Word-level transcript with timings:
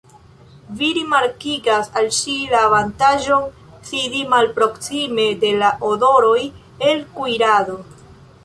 Vi 0.77 0.87
rimarkigas 0.97 1.91
al 2.01 2.07
ŝi 2.21 2.33
la 2.53 2.61
avantaĝon 2.71 3.45
sidi 3.91 4.25
malproksime 4.33 5.29
de 5.45 5.55
la 5.61 5.71
odoroj 5.93 6.37
el 6.91 7.07
kuirado. 7.21 7.79